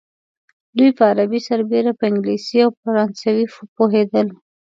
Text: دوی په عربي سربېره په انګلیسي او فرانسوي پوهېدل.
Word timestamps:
دوی 0.77 0.89
په 0.97 1.03
عربي 1.11 1.39
سربېره 1.49 1.91
په 1.99 2.03
انګلیسي 2.11 2.57
او 2.65 2.71
فرانسوي 2.81 3.45
پوهېدل. 3.75 4.27